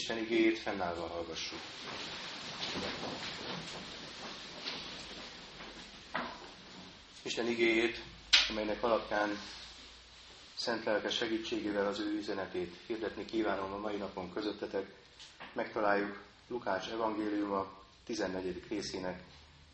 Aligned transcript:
Isten 0.00 0.18
igéjét 0.18 0.58
fennállva 0.58 1.06
hallgassuk. 1.06 1.58
Isten 7.22 7.46
igéjét, 7.46 8.00
amelynek 8.50 8.82
alapján 8.82 9.38
szent 10.54 10.84
lelke 10.84 11.10
segítségével 11.10 11.86
az 11.86 11.98
ő 11.98 12.16
üzenetét 12.18 12.74
hirdetni 12.86 13.24
kívánom 13.24 13.72
a 13.72 13.78
mai 13.78 13.96
napon 13.96 14.32
közöttetek, 14.32 14.86
megtaláljuk 15.52 16.22
Lukács 16.48 16.88
evangéliuma 16.88 17.72
14. 18.04 18.62
részének 18.68 19.22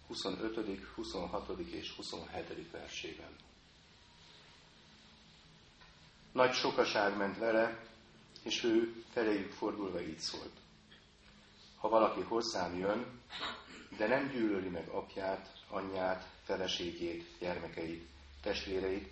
25., 0.07 0.81
26. 0.95 1.59
és 1.59 1.91
27. 1.97 2.71
versében. 2.71 3.37
Nagy 6.33 6.53
sokaság 6.55 7.17
ment 7.17 7.39
vele, 7.39 7.87
és 8.47 8.65
ő 8.65 9.05
feléjük 9.13 9.53
fordulva 9.53 10.01
így 10.01 10.19
szólt. 10.19 10.57
Ha 11.77 11.89
valaki 11.89 12.21
hozzám 12.21 12.79
jön, 12.79 13.21
de 13.97 14.07
nem 14.07 14.29
gyűlöli 14.29 14.69
meg 14.69 14.89
apját, 14.89 15.53
anyját, 15.69 16.29
feleségét, 16.45 17.27
gyermekeit, 17.39 18.09
testvéreit, 18.43 19.09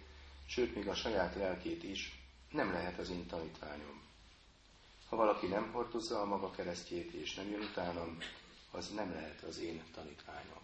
sőt, 0.47 0.74
még 0.74 0.88
a 0.88 0.95
saját 0.95 1.34
lelkét 1.34 1.83
is, 1.83 2.23
nem 2.51 2.73
lehet 2.73 2.98
az 2.98 3.10
én 3.10 3.27
tanítványom. 3.27 4.02
Ha 5.09 5.16
valaki 5.16 5.46
nem 5.46 5.73
hordozza 5.73 6.21
a 6.21 6.24
maga 6.24 6.51
keresztjét 6.51 7.12
és 7.12 7.35
nem 7.35 7.51
jön 7.51 7.60
utánam, 7.60 8.19
az 8.71 8.88
nem 8.88 9.12
lehet 9.12 9.43
az 9.43 9.59
én 9.59 9.82
tanítványom. 9.95 10.62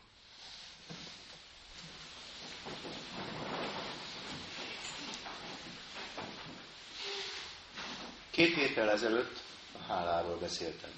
Két 8.30 8.54
héttel 8.54 8.90
ezelőtt 8.90 9.40
a 9.73 9.82
háláról 9.82 10.38
beszéltem. 10.38 10.90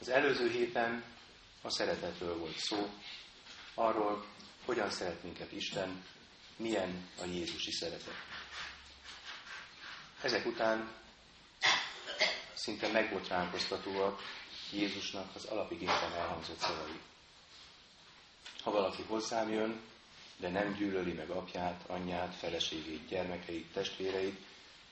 Az 0.00 0.08
előző 0.08 0.50
héten 0.50 1.04
a 1.62 1.70
szeretetről 1.70 2.38
volt 2.38 2.58
szó, 2.58 2.90
arról, 3.74 4.24
hogyan 4.64 4.90
szeret 4.90 5.22
minket 5.22 5.52
Isten, 5.52 6.04
milyen 6.56 7.08
a 7.20 7.24
Jézusi 7.24 7.70
szeretet. 7.70 8.14
Ezek 10.22 10.46
után 10.46 10.92
szinte 12.54 12.88
megbotránkoztatóak 12.88 14.20
Jézusnak 14.72 15.34
az 15.34 15.44
alapigényben 15.44 16.12
elhangzott 16.12 16.58
szavai. 16.58 17.00
Ha 18.62 18.70
valaki 18.70 19.02
hozzám 19.02 19.52
jön, 19.52 19.80
de 20.36 20.48
nem 20.48 20.74
gyűlöli 20.74 21.12
meg 21.12 21.30
apját, 21.30 21.84
anyját, 21.86 22.34
feleségét, 22.34 23.08
gyermekeit, 23.08 23.72
testvéreit, 23.72 24.40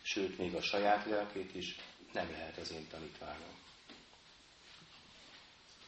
sőt, 0.03 0.39
még 0.39 0.55
a 0.55 0.62
saját 0.62 1.06
lelkét 1.06 1.55
is, 1.55 1.77
nem 2.12 2.31
lehet 2.31 2.56
az 2.56 2.73
én 2.73 2.89
tanítványom. 2.89 3.59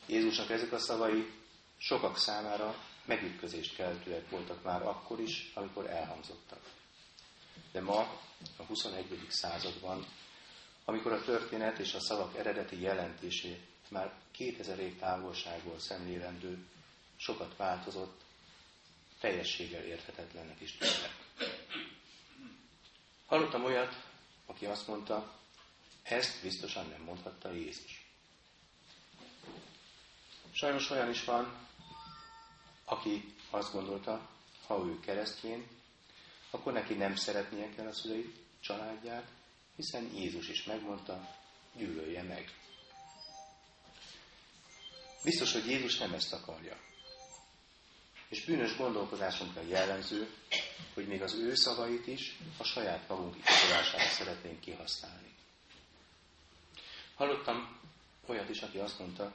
Jézusnak 0.06 0.50
ezek 0.50 0.72
a 0.72 0.78
szavai 0.78 1.30
sokak 1.78 2.18
számára 2.18 2.74
megütközést 3.04 3.74
keltőek 3.74 4.30
voltak 4.30 4.62
már 4.62 4.82
akkor 4.82 5.20
is, 5.20 5.50
amikor 5.54 5.86
elhangzottak. 5.86 6.70
De 7.72 7.80
ma, 7.80 8.20
a 8.56 8.62
21. 8.62 9.26
században, 9.28 10.06
amikor 10.84 11.12
a 11.12 11.24
történet 11.24 11.78
és 11.78 11.94
a 11.94 12.00
szavak 12.00 12.36
eredeti 12.36 12.80
jelentését 12.80 13.60
már 13.88 14.12
2000 14.30 14.78
év 14.78 14.98
távolságból 14.98 15.78
szemlélendő, 15.78 16.66
sokat 17.16 17.56
változott, 17.56 18.20
teljességgel 19.20 19.82
érthetetlennek 19.82 20.60
is 20.60 20.76
tűnnek. 20.76 21.16
Hallottam 23.32 23.64
olyat, 23.64 23.96
aki 24.46 24.66
azt 24.66 24.86
mondta, 24.86 25.32
ezt 26.02 26.42
biztosan 26.42 26.88
nem 26.88 27.02
mondhatta 27.02 27.52
Jézus. 27.52 28.06
Sajnos 30.50 30.90
olyan 30.90 31.10
is 31.10 31.24
van, 31.24 31.68
aki 32.84 33.34
azt 33.50 33.72
gondolta, 33.72 34.28
ha 34.66 34.84
ő 34.86 35.00
keresztjén, 35.00 35.66
akkor 36.50 36.72
neki 36.72 36.94
nem 36.94 37.16
szeretnie 37.16 37.74
kell 37.74 37.86
a 37.86 37.92
szüleit, 37.92 38.36
családját, 38.60 39.28
hiszen 39.76 40.14
Jézus 40.14 40.48
is 40.48 40.64
megmondta, 40.64 41.36
gyűlölje 41.76 42.22
meg. 42.22 42.54
Biztos, 45.24 45.52
hogy 45.52 45.66
Jézus 45.66 45.98
nem 45.98 46.12
ezt 46.12 46.32
akarja. 46.32 46.76
És 48.28 48.44
bűnös 48.44 48.76
gondolkodásunkra 48.76 49.62
jellemző, 49.62 50.34
hogy 50.94 51.06
még 51.06 51.22
az 51.22 51.34
ő 51.34 51.54
szavait 51.54 52.06
is 52.06 52.38
a 52.58 52.64
saját 52.64 53.08
magunk 53.08 53.36
iskolására 53.36 54.08
szeretnénk 54.08 54.60
kihasználni. 54.60 55.34
Hallottam 57.14 57.80
olyat 58.26 58.48
is, 58.48 58.60
aki 58.60 58.78
azt 58.78 58.98
mondta, 58.98 59.32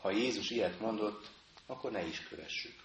ha 0.00 0.10
Jézus 0.10 0.50
ilyet 0.50 0.80
mondott, 0.80 1.30
akkor 1.66 1.90
ne 1.90 2.06
is 2.06 2.28
kövessük. 2.28 2.84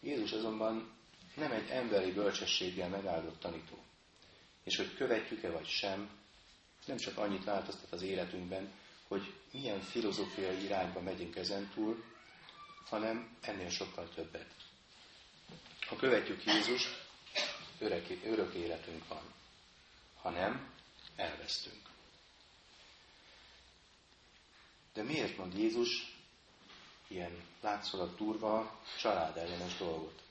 Jézus 0.00 0.32
azonban 0.32 0.90
nem 1.34 1.52
egy 1.52 1.68
emberi 1.68 2.12
bölcsességgel 2.12 2.88
megáldott 2.88 3.40
tanító. 3.40 3.78
És 4.64 4.76
hogy 4.76 4.94
követjük-e 4.94 5.50
vagy 5.50 5.66
sem, 5.66 6.10
nem 6.86 6.96
csak 6.96 7.18
annyit 7.18 7.44
változtat 7.44 7.92
az 7.92 8.02
életünkben, 8.02 8.72
hogy 9.08 9.32
milyen 9.52 9.80
filozófiai 9.80 10.64
irányba 10.64 11.00
megyünk 11.00 11.36
ezen 11.36 11.70
túl, 11.74 12.04
hanem 12.84 13.36
ennél 13.40 13.70
sokkal 13.70 14.08
többet. 14.14 14.54
Ha 15.92 15.98
követjük 15.98 16.44
Jézust, 16.44 17.06
örök, 18.24 18.54
életünk 18.54 19.08
van. 19.08 19.22
Ha 20.20 20.30
nem, 20.30 20.72
elvesztünk. 21.16 21.88
De 24.94 25.02
miért 25.02 25.36
mond 25.36 25.58
Jézus 25.58 26.16
ilyen 27.08 27.42
látszólag 27.60 28.16
durva, 28.16 28.80
családellenes 28.98 29.76
dolgot? 29.76 30.22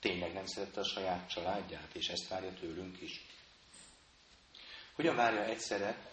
Tényleg 0.00 0.32
nem 0.32 0.46
szerette 0.46 0.80
a 0.80 0.84
saját 0.84 1.30
családját, 1.30 1.94
és 1.94 2.08
ezt 2.08 2.28
várja 2.28 2.52
tőlünk 2.54 3.00
is. 3.00 3.26
Hogyan 4.94 5.16
várja 5.16 5.44
egyszerre, 5.44 6.12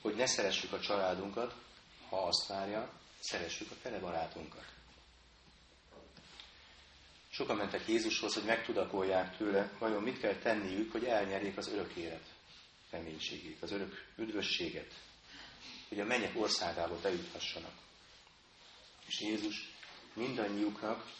hogy 0.00 0.14
ne 0.14 0.26
szeressük 0.26 0.72
a 0.72 0.80
családunkat, 0.80 1.54
ha 2.08 2.26
azt 2.26 2.46
várja, 2.46 2.92
szeressük 3.20 3.70
a 3.70 3.74
fele 3.74 3.98
barátunkat. 3.98 4.77
Sokan 7.38 7.56
mentek 7.56 7.88
Jézushoz, 7.88 8.34
hogy 8.34 8.44
megtudakolják 8.44 9.36
tőle, 9.36 9.70
vajon 9.78 10.02
mit 10.02 10.20
kell 10.20 10.34
tenniük, 10.34 10.92
hogy 10.92 11.04
elnyerjék 11.04 11.56
az 11.56 11.68
örök 11.68 11.92
élet 11.94 12.24
reménységét, 12.90 13.62
az 13.62 13.72
örök 13.72 14.06
üdvösséget, 14.16 14.94
hogy 15.88 16.00
a 16.00 16.04
mennyek 16.04 16.32
országába 16.36 17.00
bejuthassanak. 17.00 17.72
És 19.06 19.20
Jézus 19.20 19.72
mindannyiuknak 20.12 21.12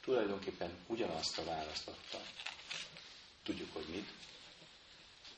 tulajdonképpen 0.00 0.70
ugyanazt 0.86 1.38
a 1.38 1.44
választ 1.44 1.88
adta. 1.88 2.20
Tudjuk, 3.42 3.72
hogy 3.72 3.86
mit. 3.90 4.08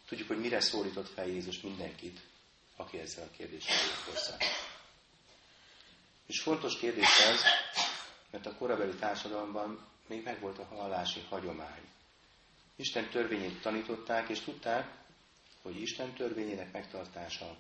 Tudjuk, 0.09 0.28
hogy 0.28 0.41
mire 0.41 0.60
szólított 0.60 1.09
fel 1.09 1.27
Jézus 1.27 1.60
mindenkit, 1.60 2.21
aki 2.77 2.99
ezzel 2.99 3.25
a 3.25 3.37
kérdéssel 3.37 3.77
jött 3.77 4.15
hozzá. 4.15 4.37
És 6.27 6.41
fontos 6.41 6.78
kérdés 6.78 7.19
ez, 7.19 7.41
mert 8.31 8.47
a 8.47 8.55
korabeli 8.55 8.95
társadalomban 8.95 9.97
még 10.09 10.23
megvolt 10.23 10.59
a 10.59 10.65
hallási 10.65 11.21
hagyomány. 11.29 11.89
Isten 12.77 13.11
törvényét 13.11 13.61
tanították, 13.61 14.29
és 14.29 14.41
tudták, 14.41 14.95
hogy 15.63 15.81
Isten 15.81 16.13
törvényének 16.13 16.73
megtartása 16.73 17.57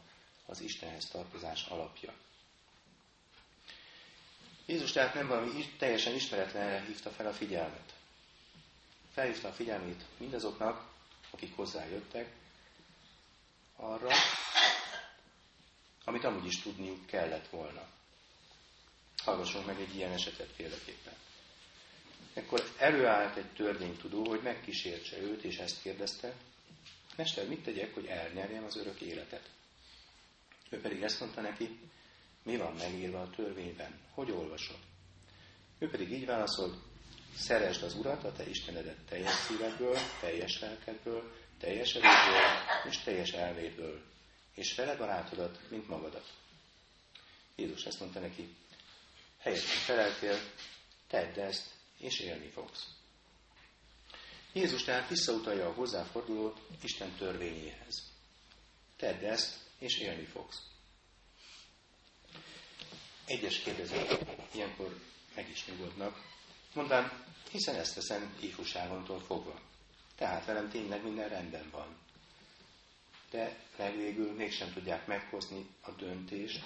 az 0.46 0.60
Istenhez 0.60 1.04
tartozás 1.04 1.66
alapja. 1.66 2.14
Jézus 4.66 4.92
tehát 4.92 5.14
nem 5.14 5.26
valami 5.26 5.64
teljesen 5.78 6.14
ismeretlenre 6.14 6.80
hívta 6.80 7.10
fel 7.10 7.26
a 7.26 7.32
figyelmet. 7.32 7.94
Felhívta 9.12 9.48
a 9.48 9.52
figyelmét 9.52 10.04
mindazoknak, 10.18 10.88
akik 11.30 11.56
hozzájöttek, 11.56 12.36
arra, 13.76 14.10
amit 16.04 16.24
amúgy 16.24 16.46
is 16.46 16.62
tudniuk 16.62 17.06
kellett 17.06 17.48
volna. 17.48 17.86
Hallgassunk 19.24 19.66
meg 19.66 19.80
egy 19.80 19.94
ilyen 19.94 20.12
esetet 20.12 20.52
példaképpen. 20.56 21.14
Ekkor 22.34 22.72
előállt 22.78 23.36
egy 23.36 23.52
törvénytudó, 23.52 24.28
hogy 24.28 24.42
megkísértse 24.42 25.18
őt, 25.18 25.42
és 25.42 25.56
ezt 25.56 25.82
kérdezte, 25.82 26.34
Mester, 27.16 27.48
mit 27.48 27.62
tegyek, 27.62 27.94
hogy 27.94 28.06
elnyerjem 28.06 28.64
az 28.64 28.76
örök 28.76 29.00
életet? 29.00 29.50
Ő 30.70 30.80
pedig 30.80 31.02
ezt 31.02 31.20
mondta 31.20 31.40
neki, 31.40 31.78
mi 32.42 32.56
van 32.56 32.74
megírva 32.74 33.20
a 33.20 33.30
törvényben? 33.30 34.00
Hogy 34.10 34.30
olvasod? 34.30 34.78
Ő 35.78 35.90
pedig 35.90 36.12
így 36.12 36.26
válaszolt, 36.26 36.76
szeresd 37.36 37.82
az 37.82 37.94
Urat, 37.94 38.24
a 38.24 38.32
te 38.32 38.48
Istenedet 38.48 38.98
teljes 39.08 39.34
szívedből, 39.34 39.98
teljes 40.20 40.60
lelkedből, 40.60 41.32
teljes 41.58 41.94
erőből 41.94 42.42
és 42.88 42.98
teljes 42.98 43.30
elmédből, 43.30 44.02
és 44.54 44.74
vele 44.74 44.96
barátodat, 44.96 45.70
mint 45.70 45.88
magadat. 45.88 46.32
Jézus 47.56 47.84
ezt 47.84 48.00
mondta 48.00 48.20
neki, 48.20 48.54
helyesen 49.38 49.76
feleltél, 49.76 50.38
tedd 51.06 51.38
ezt, 51.38 51.77
és 51.98 52.18
élni 52.18 52.48
fogsz. 52.48 52.86
Jézus 54.52 54.84
tehát 54.84 55.08
visszautalja 55.08 55.68
a 55.68 55.72
hozzáfordulót 55.72 56.60
Isten 56.82 57.14
törvényéhez. 57.14 58.12
Tedd 58.96 59.24
ezt, 59.24 59.58
és 59.78 59.98
élni 59.98 60.24
fogsz. 60.24 60.62
Egyes 63.24 63.58
kérdezők 63.58 64.20
ilyenkor 64.54 65.00
meg 65.34 65.50
is 65.50 65.66
nyugodnak, 65.66 66.24
mondván, 66.74 67.24
hiszen 67.50 67.74
ezt 67.74 67.94
teszem 67.94 68.36
ifjúságomtól 68.40 69.20
fogva. 69.20 69.60
Tehát 70.16 70.44
velem 70.44 70.70
tényleg 70.70 71.02
minden 71.02 71.28
rendben 71.28 71.70
van. 71.70 71.96
De 73.30 73.64
legvégül 73.76 74.32
mégsem 74.32 74.72
tudják 74.72 75.06
meghozni 75.06 75.66
a 75.80 75.90
döntést, 75.90 76.64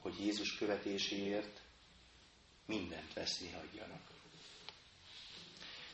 hogy 0.00 0.20
Jézus 0.20 0.56
követéséért 0.56 1.60
mindent 2.66 3.12
veszni 3.12 3.50
hagyjanak. 3.50 4.02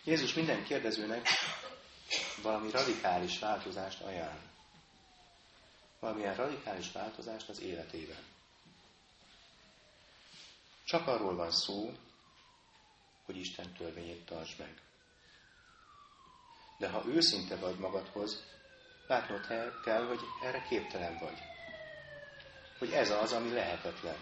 Jézus 0.05 0.35
minden 0.35 0.65
kérdezőnek 0.65 1.29
valami 2.43 2.71
radikális 2.71 3.39
változást 3.39 4.01
ajánl. 4.01 4.41
Valamilyen 5.99 6.35
radikális 6.35 6.93
változást 6.93 7.49
az 7.49 7.61
életében. 7.61 8.23
Csak 10.85 11.07
arról 11.07 11.35
van 11.35 11.51
szó, 11.51 11.93
hogy 13.25 13.37
Isten 13.37 13.73
törvényét 13.73 14.25
tartsd 14.25 14.59
meg. 14.59 14.83
De 16.79 16.89
ha 16.89 17.07
őszinte 17.07 17.57
vagy 17.57 17.79
magadhoz, 17.79 18.45
látnod 19.07 19.47
kell, 19.85 20.07
hogy 20.07 20.21
erre 20.43 20.63
képtelen 20.69 21.19
vagy. 21.19 21.39
Hogy 22.79 22.93
ez 22.93 23.11
az, 23.11 23.33
ami 23.33 23.51
lehetetlen. 23.53 24.17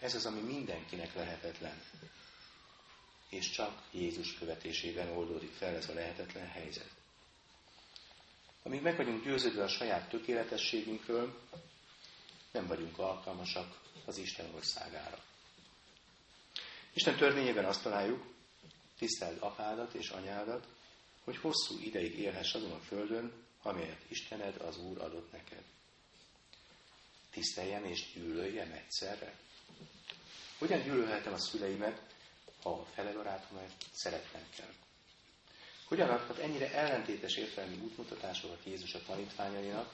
Ez 0.00 0.14
az, 0.14 0.26
ami 0.26 0.40
mindenkinek 0.40 1.14
lehetetlen. 1.14 1.82
És 3.28 3.50
csak 3.50 3.82
Jézus 3.90 4.34
követésében 4.34 5.08
oldódik 5.08 5.52
fel 5.52 5.74
ez 5.74 5.88
a 5.88 5.94
lehetetlen 5.94 6.46
helyzet. 6.48 6.90
Amíg 8.62 8.82
meg 8.82 8.96
vagyunk 8.96 9.24
győződve 9.24 9.62
a 9.62 9.68
saját 9.68 10.08
tökéletességünkről, 10.08 11.40
nem 12.50 12.66
vagyunk 12.66 12.98
alkalmasak 12.98 13.80
az 14.04 14.16
Isten 14.18 14.54
országára. 14.54 15.18
Isten 16.92 17.16
törvényében 17.16 17.64
azt 17.64 17.82
találjuk, 17.82 18.26
tiszteld 18.98 19.36
apádat 19.40 19.94
és 19.94 20.08
anyádat, 20.08 20.66
hogy 21.24 21.36
hosszú 21.36 21.78
ideig 21.82 22.18
élhess 22.18 22.54
azon 22.54 22.72
a 22.72 22.80
földön, 22.80 23.32
amelyet 23.62 24.00
Istened 24.08 24.60
az 24.60 24.78
Úr 24.78 25.00
adott 25.00 25.32
neked. 25.32 25.62
Tiszteljem 27.30 27.84
és 27.84 28.12
gyűlöljem 28.14 28.72
egyszerre? 28.72 29.38
Hogyan 30.60 30.82
gyűlölhetem 30.82 31.32
a 31.32 31.38
szüleimet, 31.38 32.00
ha 32.62 32.70
a 32.70 32.84
felebarátomat 32.94 33.72
szeretnem 33.92 34.42
kell? 34.56 34.72
Hogyan 35.88 36.08
adhat 36.08 36.38
ennyire 36.38 36.72
ellentétes 36.72 37.36
értelmi 37.36 37.76
útmutatásokat 37.76 38.64
Jézus 38.64 38.94
a 38.94 39.02
tanítványainak, 39.06 39.92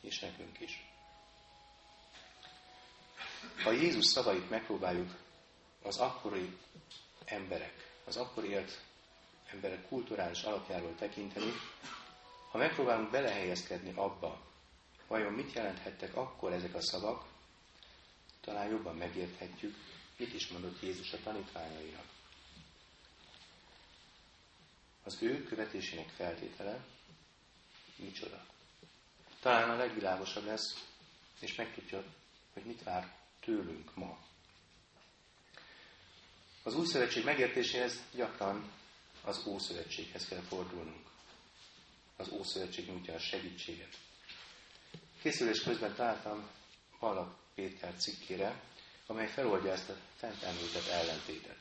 és 0.00 0.18
nekünk 0.18 0.60
is? 0.60 0.86
Ha 3.62 3.70
Jézus 3.70 4.04
szavait 4.04 4.50
megpróbáljuk 4.50 5.16
az 5.82 5.98
akkori 5.98 6.56
emberek, 7.24 7.92
az 8.04 8.16
akkori 8.16 8.48
élt 8.48 8.80
emberek 9.52 9.88
kulturális 9.88 10.42
alapjáról 10.42 10.94
tekinteni, 10.94 11.52
ha 12.50 12.58
megpróbálunk 12.58 13.10
belehelyezkedni 13.10 13.92
abba, 13.94 14.40
vajon 15.06 15.32
mit 15.32 15.52
jelenthettek 15.52 16.16
akkor 16.16 16.52
ezek 16.52 16.74
a 16.74 16.82
szavak, 16.82 17.29
talán 18.40 18.70
jobban 18.70 18.96
megérthetjük, 18.96 19.76
mit 20.16 20.34
is 20.34 20.48
mondott 20.48 20.82
Jézus 20.82 21.12
a 21.12 21.18
tanítványainak. 21.22 22.04
Az 25.02 25.22
ő 25.22 25.44
követésének 25.44 26.08
feltétele 26.08 26.84
micsoda. 27.96 28.46
Talán 29.40 29.70
a 29.70 29.76
legvilágosabb 29.76 30.44
lesz, 30.44 30.86
és 31.40 31.54
megtudja, 31.54 32.04
hogy 32.52 32.64
mit 32.64 32.82
vár 32.82 33.14
tőlünk 33.40 33.94
ma. 33.94 34.18
Az 36.62 36.74
új 36.74 36.86
szövetség 36.86 37.24
megértéséhez 37.24 38.02
gyakran 38.14 38.72
az 39.24 39.46
Ószövetséghez 39.46 40.28
kell 40.28 40.40
fordulnunk. 40.40 41.08
Az 42.16 42.28
Ószövetség 42.28 42.88
nyújtja 42.88 43.14
a 43.14 43.18
segítséget. 43.18 43.98
Készülés 45.22 45.62
közben 45.62 45.94
találtam 45.94 46.48
Pallak 47.00 47.36
Péter 47.54 47.94
cikkére, 47.94 48.60
amely 49.06 49.28
feloldja 49.28 49.72
ezt 49.72 49.88
a 49.88 49.96
fent 50.16 50.42
említett 50.42 50.86
ellentétet. 50.86 51.56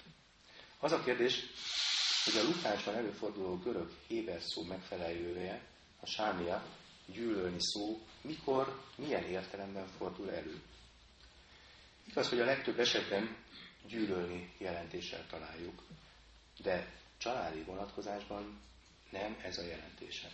Az 0.80 0.91
a 0.91 1.03
kérdés, 1.03 1.44
hogy 2.24 2.38
a 2.38 2.44
Lukásban 2.44 2.95
előforduló 2.95 3.57
görög 3.57 3.91
héber 4.07 4.41
szó 4.41 4.63
megfelelője, 4.63 5.62
a 6.00 6.06
sámia, 6.06 6.63
gyűlölni 7.06 7.57
szó, 7.59 8.00
mikor, 8.21 8.81
milyen 8.95 9.24
értelemben 9.24 9.88
fordul 9.97 10.31
elő. 10.31 10.62
Igaz, 12.07 12.30
hogy 12.30 12.39
a 12.39 12.45
legtöbb 12.45 12.80
esetben 12.80 13.35
gyűlölni 13.88 14.53
jelentéssel 14.57 15.25
találjuk, 15.27 15.83
de 16.57 16.92
családi 17.18 17.62
vonatkozásban 17.62 18.62
nem 19.09 19.38
ez 19.44 19.57
a 19.57 19.63
jelentése. 19.63 20.30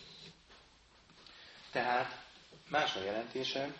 Tehát 1.70 2.24
más 2.68 2.96
a 2.96 3.00
jelentése, 3.04 3.74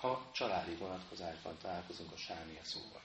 ha 0.00 0.30
családi 0.32 0.74
vonatkozásban 0.74 1.58
találkozunk 1.58 2.12
a 2.12 2.16
sámia 2.16 2.64
szóval. 2.64 3.02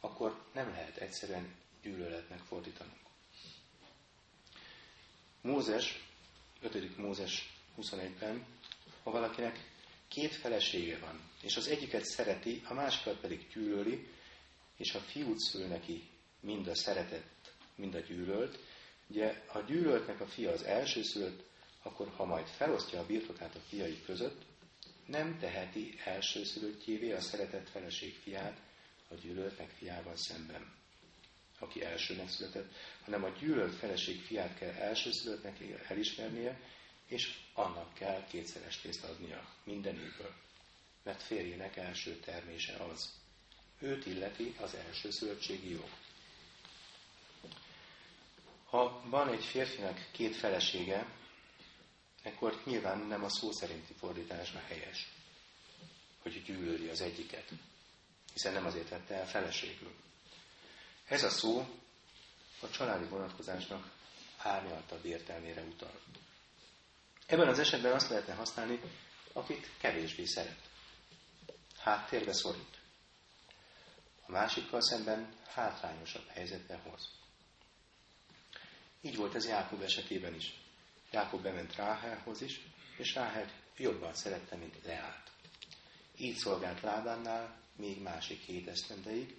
Akkor 0.00 0.44
nem 0.52 0.68
lehet 0.68 0.96
egyszerűen 0.96 1.54
gyűlöletnek 1.82 2.38
fordítanunk. 2.38 2.98
Mózes, 5.40 6.04
5. 6.60 6.96
Mózes 6.96 7.56
21-ben, 7.78 8.46
ha 9.02 9.10
valakinek 9.10 9.70
két 10.08 10.34
felesége 10.34 10.98
van, 10.98 11.20
és 11.42 11.56
az 11.56 11.68
egyiket 11.68 12.04
szereti, 12.04 12.62
a 12.68 12.74
másikat 12.74 13.20
pedig 13.20 13.48
gyűlöli, 13.52 14.08
és 14.76 14.94
a 14.94 15.00
fiút 15.00 15.38
szül 15.38 15.66
neki 15.66 16.08
mind 16.40 16.66
a 16.66 16.74
szeretett, 16.74 17.52
mind 17.74 17.94
a 17.94 18.00
gyűlölt, 18.00 18.58
ugye 19.06 19.44
a 19.52 19.60
gyűlöltnek 19.60 20.20
a 20.20 20.26
fia 20.26 20.52
az 20.52 20.62
első 20.62 21.02
szült, 21.02 21.42
akkor 21.82 22.12
ha 22.16 22.24
majd 22.24 22.46
felosztja 22.46 23.00
a 23.00 23.06
birtokát 23.06 23.54
a 23.54 23.60
fiai 23.68 24.02
között, 24.02 24.42
nem 25.10 25.38
teheti 25.38 25.94
elsőszülöttjévé 26.04 27.12
a 27.12 27.20
szeretett 27.20 27.68
feleség 27.70 28.14
fiát 28.22 28.60
a 29.08 29.14
gyűlöltnek 29.14 29.70
fiával 29.70 30.16
szemben, 30.16 30.72
aki 31.58 31.84
elsőnek 31.84 32.28
született, 32.28 32.72
hanem 33.04 33.24
a 33.24 33.28
gyűlölt 33.28 33.74
feleség 33.74 34.22
fiát 34.22 34.58
kell 34.58 34.72
elsőszülöttnek 34.72 35.56
elismernie, 35.88 36.60
és 37.06 37.38
annak 37.54 37.94
kell 37.94 38.24
kétszeres 38.24 38.82
részt 38.82 39.04
adnia 39.04 39.54
mindenéből, 39.64 40.34
mert 41.02 41.22
férjének 41.22 41.76
első 41.76 42.16
termése 42.16 42.72
az. 42.76 43.12
Őt 43.78 44.06
illeti 44.06 44.54
az 44.60 44.74
első 44.74 45.10
szövetségi 45.10 45.70
jog. 45.70 45.88
Ha 48.64 49.02
van 49.04 49.28
egy 49.28 49.44
férfinek 49.44 50.08
két 50.12 50.36
felesége, 50.36 51.06
akkor 52.22 52.62
nyilván 52.64 52.98
nem 52.98 53.24
a 53.24 53.28
szó 53.28 53.52
szerinti 53.52 53.92
fordítás 53.92 54.52
a 54.54 54.62
helyes, 54.66 55.08
hogy 56.22 56.42
gyűlöli 56.42 56.88
az 56.88 57.00
egyiket, 57.00 57.50
hiszen 58.32 58.52
nem 58.52 58.66
azért 58.66 58.88
vette 58.88 59.14
el 59.14 59.26
feleségül. 59.26 59.94
Ez 61.08 61.22
a 61.22 61.30
szó 61.30 61.66
a 62.60 62.70
családi 62.70 63.04
vonatkozásnak 63.04 63.90
árnyaltabb 64.36 65.04
értelmére 65.04 65.62
utal. 65.62 66.00
Ebben 67.26 67.48
az 67.48 67.58
esetben 67.58 67.92
azt 67.92 68.08
lehetne 68.08 68.34
használni, 68.34 68.80
akit 69.32 69.70
kevésbé 69.78 70.24
szeret. 70.24 70.68
Háttérbe 71.78 72.32
szorít. 72.32 72.78
A 74.26 74.30
másikkal 74.30 74.80
szemben 74.82 75.34
hátrányosabb 75.46 76.28
helyzetbe 76.28 76.76
hoz. 76.76 77.08
Így 79.00 79.16
volt 79.16 79.34
ez 79.34 79.46
Jákob 79.46 79.82
esetében 79.82 80.34
is. 80.34 80.59
Jákob 81.10 81.42
bement 81.42 81.76
Ráhelhoz 81.76 82.42
is, 82.42 82.60
és 82.96 83.14
Ráhel 83.14 83.50
jobban 83.76 84.14
szerette, 84.14 84.56
mint 84.56 84.84
Leát. 84.84 85.30
Így 86.16 86.36
szolgált 86.36 86.80
Lábánnál 86.80 87.60
még 87.76 88.02
másik 88.02 88.40
hét 88.40 88.68
esztendeig, 88.68 89.36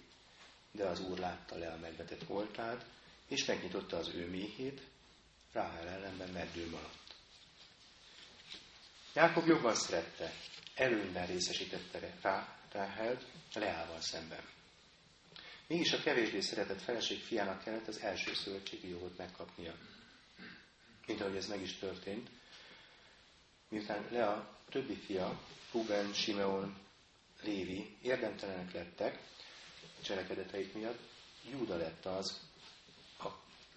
de 0.70 0.84
az 0.84 1.00
úr 1.00 1.18
látta 1.18 1.58
le 1.58 1.72
a 1.72 1.76
megvetett 1.76 2.24
voltát, 2.24 2.86
és 3.28 3.44
megnyitotta 3.44 3.96
az 3.96 4.08
ő 4.08 4.28
méhét, 4.30 4.80
Ráhel 5.52 5.88
ellenben 5.88 6.28
meddő 6.28 6.70
maradt. 6.70 7.14
Jákob 9.14 9.46
jobban 9.46 9.74
szerette, 9.74 10.32
előnyben 10.74 11.26
részesítette 11.26 12.16
rá 12.22 12.58
Ráhelt 12.72 13.24
Leával 13.54 14.00
szemben. 14.00 14.42
Mégis 15.66 15.92
a 15.92 16.02
kevésbé 16.02 16.40
szeretett 16.40 16.82
feleség 16.82 17.20
fiának 17.22 17.62
kellett 17.62 17.86
az 17.86 18.00
első 18.00 18.34
szövetségi 18.34 18.88
jogot 18.88 19.16
megkapnia. 19.16 19.74
Mint 21.06 21.20
ahogy 21.20 21.36
ez 21.36 21.46
meg 21.48 21.62
is 21.62 21.78
történt. 21.78 22.30
Miután 23.68 24.06
Lea 24.10 24.58
többi 24.68 24.94
fia, 24.94 25.40
Ruben, 25.72 26.12
Simeon, 26.12 26.76
Lévi 27.42 27.96
érdemtelenek 28.02 28.72
lettek 28.72 29.18
cselekedeteik 30.02 30.72
miatt, 30.74 30.98
Júda 31.50 31.76
lett 31.76 32.06
az, 32.06 32.40
a 33.18 33.28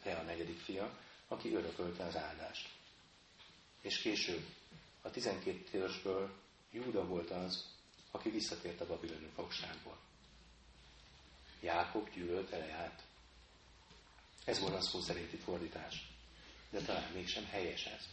Lea 0.04 0.22
negyedik 0.22 0.60
fia, 0.60 0.98
aki 1.28 1.54
örökölte 1.54 2.04
az 2.04 2.16
áldást. 2.16 2.70
És 3.82 3.98
később 3.98 4.46
a 5.02 5.10
12 5.10 5.64
törzsből 5.72 6.34
Júda 6.72 7.06
volt 7.06 7.30
az, 7.30 7.74
aki 8.12 8.30
visszatért 8.30 8.82
a 8.82 8.88
babiloni 8.88 9.30
fogságból. 9.36 9.98
Jákob 11.62 12.10
gyűlölte 12.10 12.58
Leát. 12.58 13.04
Ez 14.46 14.60
volt 14.60 14.74
a 14.74 14.82
szó 14.82 15.00
szerinti 15.02 15.38
fordítás. 15.38 16.15
De 16.70 16.80
talán 16.80 17.12
mégsem 17.14 17.46
helyes 17.46 17.86
ez. 17.86 18.08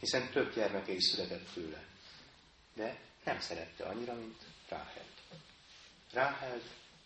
Hiszen 0.00 0.30
több 0.30 0.54
gyermeke 0.54 0.92
is 0.92 1.04
született 1.04 1.52
tőle. 1.52 1.84
De 2.74 2.98
nem 3.24 3.40
szerette 3.40 3.84
annyira, 3.84 4.14
mint 4.14 4.42
Ráhel. 4.68 5.04
Ráhel 6.12 6.60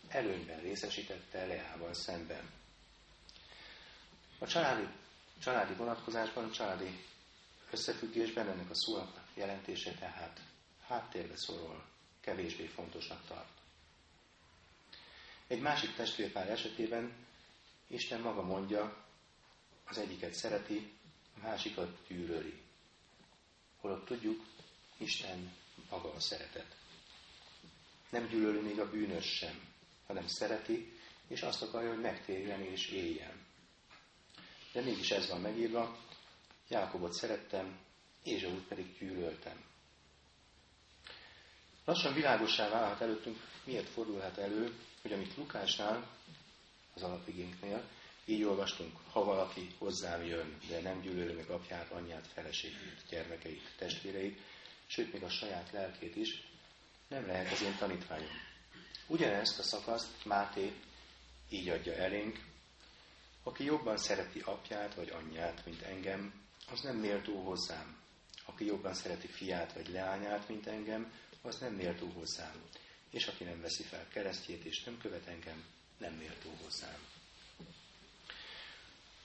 előnyben 0.07 0.59
részesítette 0.59 1.45
Leával 1.45 1.93
szemben. 1.93 2.49
A 4.39 4.47
családi, 4.47 4.87
családi 5.41 5.73
vonatkozásban, 5.73 6.43
a 6.43 6.51
családi 6.51 7.05
összefüggésben 7.71 8.49
ennek 8.49 8.69
a 8.69 8.75
szónak 8.75 9.27
jelentése 9.33 9.91
tehát 9.91 10.41
háttérbe 10.87 11.37
szorol, 11.37 11.85
kevésbé 12.21 12.65
fontosnak 12.65 13.27
tart. 13.27 13.57
Egy 15.47 15.61
másik 15.61 15.95
testvérpár 15.95 16.49
esetében 16.49 17.25
Isten 17.87 18.21
maga 18.21 18.41
mondja, 18.41 19.05
az 19.89 19.97
egyiket 19.97 20.33
szereti, 20.33 20.91
a 21.35 21.39
másikat 21.47 21.97
gyűlöli. 22.07 22.61
Holott 23.79 24.05
tudjuk, 24.05 24.45
Isten 24.97 25.53
maga 25.89 26.13
a 26.13 26.19
szeretet. 26.19 26.75
Nem 28.09 28.27
gyűlöli 28.27 28.59
még 28.59 28.79
a 28.79 28.89
bűnös 28.89 29.25
sem, 29.25 29.61
hanem 30.07 30.27
szereti, 30.27 30.93
és 31.27 31.41
azt 31.41 31.61
akarja, 31.61 31.89
hogy 31.89 32.01
megtérjen 32.01 32.61
és 32.61 32.87
éljen. 32.87 33.45
De 34.73 34.81
mégis 34.81 35.11
ez 35.11 35.29
van 35.29 35.41
megírva, 35.41 35.97
Jákobot 36.67 37.13
szerettem, 37.13 37.79
Ézsaut 38.23 38.67
pedig 38.67 38.97
gyűlöltem. 38.99 39.63
Lassan 41.85 42.13
világosá 42.13 42.69
válhat 42.69 43.01
előttünk, 43.01 43.37
miért 43.63 43.89
fordulhat 43.89 44.37
elő, 44.37 44.75
hogy 45.01 45.13
amit 45.13 45.35
Lukásnál, 45.37 46.09
az 46.93 47.03
alapigénknél, 47.03 47.89
így 48.29 48.43
olvastunk, 48.43 48.97
ha 49.11 49.23
valaki 49.23 49.75
hozzám 49.77 50.25
jön, 50.25 50.57
de 50.69 50.81
nem 50.81 51.01
gyűlöli 51.01 51.33
meg 51.33 51.49
apját, 51.49 51.91
anyját, 51.91 52.27
feleségét, 52.33 53.03
gyermekeit, 53.09 53.71
testvéreit, 53.77 54.39
sőt, 54.87 55.13
még 55.13 55.23
a 55.23 55.29
saját 55.29 55.71
lelkét 55.71 56.15
is, 56.15 56.43
nem 57.07 57.25
lehet 57.25 57.51
az 57.51 57.61
én 57.61 57.77
tanítványom. 57.77 58.29
Ugyanezt 59.07 59.59
a 59.59 59.63
szakaszt 59.63 60.25
Máté 60.25 60.73
így 61.49 61.69
adja 61.69 61.93
elénk, 61.93 62.45
aki 63.43 63.63
jobban 63.63 63.97
szereti 63.97 64.39
apját 64.39 64.93
vagy 64.93 65.09
anyját, 65.09 65.65
mint 65.65 65.81
engem, 65.81 66.33
az 66.71 66.81
nem 66.81 66.95
méltó 66.95 67.43
hozzám. 67.43 67.97
Aki 68.45 68.65
jobban 68.65 68.93
szereti 68.93 69.27
fiát 69.27 69.73
vagy 69.73 69.87
leányát, 69.87 70.47
mint 70.47 70.67
engem, 70.67 71.13
az 71.41 71.59
nem 71.59 71.73
méltó 71.73 72.07
hozzám. 72.07 72.63
És 73.09 73.27
aki 73.27 73.43
nem 73.43 73.61
veszi 73.61 73.83
fel 73.83 74.07
keresztjét 74.07 74.63
és 74.63 74.83
nem 74.83 74.97
követ 74.97 75.27
engem, 75.27 75.63
nem 75.97 76.13
méltó 76.13 76.49
hozzám. 76.63 77.16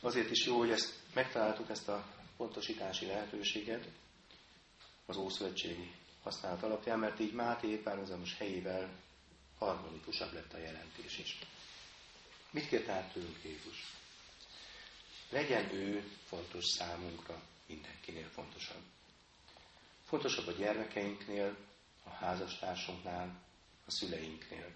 Azért 0.02 0.30
is 0.30 0.47
jó, 0.47 0.59
hogy 0.59 0.71
ezt 0.71 0.94
megtaláltuk 1.14 1.71
ezt 1.71 1.88
a 1.88 2.06
pontosítási 2.37 3.06
lehetőséget 3.06 3.88
az 5.06 5.16
Ószövetségi 5.16 5.92
használat 6.23 6.62
alapján, 6.62 6.99
mert 6.99 7.21
így 7.21 7.32
Máté 7.32 7.76
párhuzamos 7.76 8.37
helyével 8.37 8.90
harmonikusabb 9.59 10.32
lett 10.32 10.52
a 10.52 10.59
jelentés 10.59 11.18
is. 11.18 11.38
Mit 12.50 12.68
kért 12.68 12.88
át 12.88 13.12
tőlünk 13.12 13.44
Jézus? 13.44 13.97
Legyen 15.30 15.75
ő 15.75 16.11
fontos 16.25 16.64
számunkra, 16.64 17.42
mindenkinél 17.66 18.28
fontosabb. 18.28 18.82
Fontosabb 20.04 20.47
a 20.47 20.52
gyermekeinknél, 20.52 21.56
a 22.04 22.11
házastársunknál, 22.11 23.40
a 23.87 23.90
szüleinknél. 23.90 24.71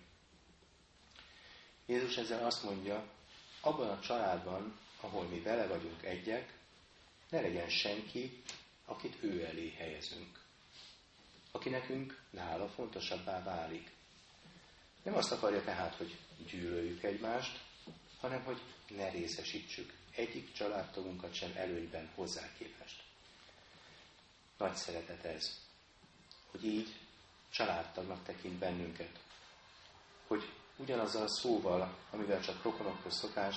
Jézus 1.86 2.16
ezzel 2.16 2.44
azt 2.44 2.62
mondja, 2.62 3.12
abban 3.60 3.88
a 3.90 4.00
családban, 4.00 4.78
ahol 5.00 5.24
mi 5.24 5.40
vele 5.40 5.66
vagyunk 5.66 6.02
egyek, 6.02 6.54
ne 7.30 7.40
legyen 7.40 7.68
senki, 7.68 8.42
akit 8.84 9.22
ő 9.22 9.44
elé 9.44 9.70
helyezünk. 9.70 10.44
Aki 11.50 11.68
nekünk 11.68 12.22
nála 12.30 12.68
fontosabbá 12.68 13.42
válik. 13.42 13.90
Nem 15.02 15.14
azt 15.14 15.32
akarja 15.32 15.64
tehát, 15.64 15.94
hogy 15.94 16.16
gyűlöljük 16.50 17.02
egymást, 17.02 17.60
hanem 18.20 18.42
hogy 18.42 18.60
ne 18.88 19.10
részesítsük 19.10 19.92
egyik 20.14 20.52
családtagunkat 20.52 21.34
sem 21.34 21.52
előnyben 21.54 22.10
hozzá 22.14 22.52
képest. 22.58 23.02
Nagy 24.58 24.74
szeretet 24.74 25.24
ez, 25.24 25.60
hogy 26.50 26.64
így 26.64 26.94
családtagnak 27.50 28.24
tekint 28.24 28.54
bennünket. 28.54 29.18
Hogy 30.26 30.52
ugyanazzal 30.76 31.22
a 31.22 31.28
szóval, 31.28 31.96
amivel 32.10 32.40
csak 32.40 32.62
rokonokhoz 32.62 33.18
szokás, 33.18 33.56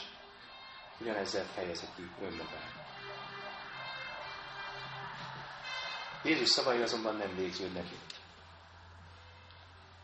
ugyanezzel 0.99 1.45
fejezi 1.45 1.85
ki 1.95 2.09
önmagát. 2.21 2.79
Jézus 6.23 6.49
szavai 6.49 6.81
azonban 6.81 7.15
nem 7.15 7.35
végződnek 7.35 7.91
itt. 7.91 8.15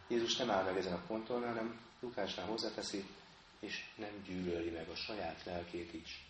Jézus 0.08 0.36
nem 0.36 0.50
áll 0.50 0.64
meg 0.64 0.78
ezen 0.78 0.94
a 0.94 1.06
ponton, 1.08 1.46
hanem 1.46 1.80
Lukásnál 2.00 2.46
hozzáteszi, 2.46 3.06
és 3.60 3.86
nem 3.96 4.22
gyűlöli 4.26 4.70
meg 4.70 4.90
a 4.90 4.96
saját 4.96 5.44
lelkét 5.44 5.94
is. 5.94 6.26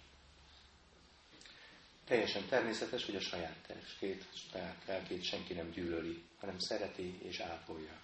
Teljesen 2.05 2.47
természetes, 2.47 3.05
hogy 3.05 3.15
a 3.15 3.19
saját 3.19 3.57
testét, 3.67 4.25
saját 4.51 4.83
lelkét 4.85 5.23
senki 5.23 5.53
nem 5.53 5.69
gyűlöli, 5.69 6.23
hanem 6.39 6.59
szereti 6.59 7.19
és 7.23 7.39
ápolja. 7.39 7.99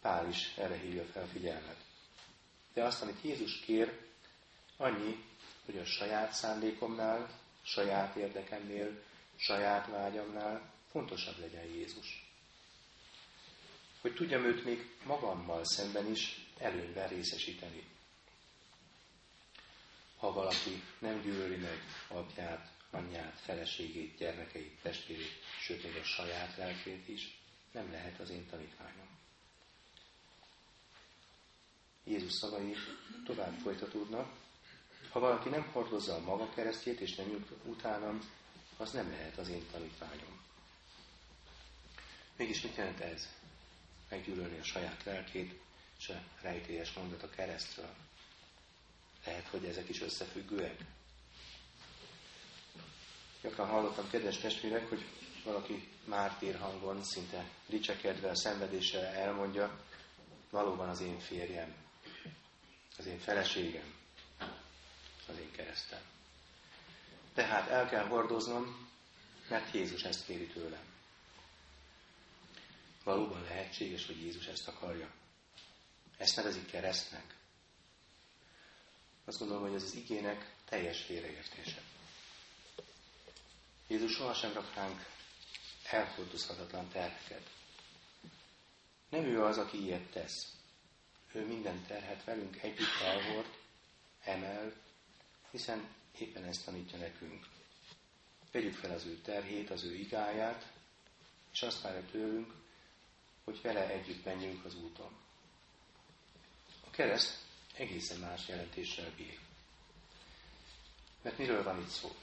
Pál 0.00 0.28
is 0.28 0.56
erre 0.56 0.76
hívja 0.76 1.04
fel 1.04 1.26
figyelmet. 1.26 1.76
De 2.74 2.82
azt, 2.84 3.02
amit 3.02 3.22
Jézus 3.22 3.60
kér, 3.60 4.00
annyi, 4.76 5.24
hogy 5.64 5.78
a 5.78 5.84
saját 5.84 6.32
szándékomnál, 6.32 7.40
saját 7.62 8.16
érdekemnél, 8.16 9.02
saját 9.36 9.86
vágyamnál 9.86 10.72
fontosabb 10.90 11.38
legyen 11.38 11.64
Jézus. 11.64 12.30
Hogy 14.00 14.14
tudjam 14.14 14.44
őt 14.44 14.64
még 14.64 14.90
magammal 15.04 15.64
szemben 15.64 16.10
is 16.10 16.46
előnyben 16.58 17.08
részesíteni. 17.08 17.84
Ha 20.16 20.32
valaki 20.32 20.82
nem 20.98 21.20
gyűlöli 21.20 21.56
meg 21.56 21.78
apját, 22.08 22.70
anyját, 22.90 23.40
feleségét, 23.40 24.16
gyermekeit, 24.16 24.80
testvérét, 24.82 25.40
sőt 25.60 25.82
még 25.82 25.96
a 25.96 26.04
saját 26.04 26.56
lelkét 26.56 27.08
is, 27.08 27.38
nem 27.72 27.90
lehet 27.90 28.20
az 28.20 28.30
én 28.30 28.46
tanítványom. 28.46 29.08
Jézus 32.04 32.32
szavai 32.32 32.74
tovább 33.24 33.58
folytatódnak. 33.58 34.41
Ha 35.10 35.20
valaki 35.20 35.48
nem 35.48 35.68
hordozza 35.72 36.14
a 36.14 36.20
maga 36.20 36.48
keresztjét, 36.54 37.00
és 37.00 37.14
nem 37.14 37.30
jut 37.30 37.50
utánam, 37.64 38.20
az 38.76 38.90
nem 38.90 39.10
lehet 39.10 39.38
az 39.38 39.48
én 39.48 39.66
tanítványom. 39.72 40.40
Mégis 42.36 42.60
mit 42.62 42.76
jelent 42.76 43.00
ez? 43.00 43.28
Meggyűlölni 44.08 44.58
a 44.58 44.64
saját 44.64 45.04
lelkét, 45.04 45.60
és 45.98 46.08
a 46.08 46.22
rejtélyes 46.40 46.92
mondat 46.92 47.22
a 47.22 47.30
keresztről. 47.30 47.94
Lehet, 49.24 49.48
hogy 49.48 49.64
ezek 49.64 49.88
is 49.88 50.00
összefüggőek? 50.00 50.76
Gyakran 53.42 53.68
hallottam, 53.68 54.10
kedves 54.10 54.38
testvérek, 54.38 54.88
hogy 54.88 55.04
valaki 55.44 55.88
mártír 56.04 56.58
hangon, 56.58 57.04
szinte 57.04 57.48
dicsekedve 57.66 58.34
szenvedéssel 58.34 59.04
elmondja, 59.04 59.80
valóban 60.50 60.88
az 60.88 61.00
én 61.00 61.18
férjem, 61.18 61.74
az 62.98 63.06
én 63.06 63.18
feleségem, 63.18 64.01
az 65.32 65.38
én 65.38 65.52
keresztem. 65.52 66.00
Tehát 67.34 67.68
el 67.68 67.88
kell 67.88 68.06
hordoznom, 68.06 68.88
mert 69.48 69.74
Jézus 69.74 70.02
ezt 70.02 70.24
kéri 70.24 70.46
tőlem. 70.46 70.84
Valóban 73.04 73.42
lehetséges, 73.42 74.06
hogy 74.06 74.22
Jézus 74.22 74.46
ezt 74.46 74.68
akarja. 74.68 75.10
Ezt 76.16 76.36
nevezik 76.36 76.66
keresztnek. 76.66 77.34
Azt 79.24 79.38
gondolom, 79.38 79.62
hogy 79.62 79.74
ez 79.74 79.82
az 79.82 79.94
igének 79.94 80.54
teljes 80.64 81.00
félreértése. 81.00 81.82
Jézus 83.86 84.12
sohasem 84.12 84.52
rak 84.52 84.74
ránk 84.74 85.06
elhordozhatatlan 85.90 86.88
terheket. 86.88 87.50
Nem 89.08 89.24
ő 89.24 89.42
az, 89.42 89.58
aki 89.58 89.82
ilyet 89.82 90.10
tesz. 90.10 90.52
Ő 91.32 91.46
minden 91.46 91.84
terhet 91.86 92.24
velünk 92.24 92.62
együtt 92.62 93.00
elhord, 93.02 93.58
emel, 94.24 94.72
hiszen 95.52 95.88
éppen 96.18 96.44
ezt 96.44 96.64
tanítja 96.64 96.98
nekünk. 96.98 97.46
Vegyük 98.52 98.74
fel 98.74 98.90
az 98.90 99.04
ő 99.04 99.16
terhét, 99.16 99.70
az 99.70 99.84
ő 99.84 99.94
igáját, 99.94 100.72
és 101.52 101.62
azt 101.62 101.82
várja 101.82 102.04
tőlünk, 102.10 102.52
hogy 103.44 103.60
vele 103.62 103.88
együtt 103.88 104.24
menjünk 104.24 104.64
az 104.64 104.74
úton. 104.74 105.16
A 106.86 106.90
kereszt 106.90 107.38
egészen 107.76 108.18
más 108.18 108.48
jelentéssel 108.48 109.10
bír. 109.16 109.38
Mert 111.22 111.38
miről 111.38 111.62
van 111.62 111.80
itt 111.80 111.88
szó? 111.88 112.14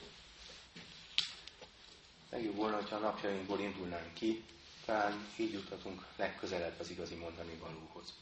Legjobb 2.30 2.56
volna, 2.56 2.88
ha 2.88 2.96
a 2.96 2.98
napjainkból 2.98 3.60
indulnánk 3.60 4.14
ki, 4.14 4.44
talán 4.84 5.28
így 5.36 5.52
juthatunk 5.52 6.06
legközelebb 6.16 6.80
az 6.80 6.90
igazi 6.90 7.14
mondani 7.14 7.54
valóhoz. 7.54 8.14